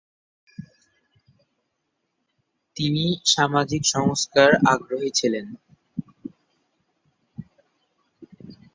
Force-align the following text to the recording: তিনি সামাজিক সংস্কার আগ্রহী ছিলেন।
তিনি 2.77 3.03
সামাজিক 3.25 3.83
সংস্কার 3.85 4.49
আগ্রহী 4.71 5.09
ছিলেন। 5.15 5.45